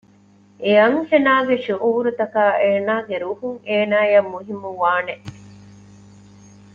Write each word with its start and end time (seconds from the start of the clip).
އެ 0.63 0.71
އަންހެނާގެ 0.81 1.55
ޝުޢޫރުތަކާއި 1.65 2.55
އޭނާގެ 2.63 3.15
ރުހުން 3.23 3.59
އޭނާއަށް 3.69 4.29
މުހިންމުވާނެ 4.33 5.13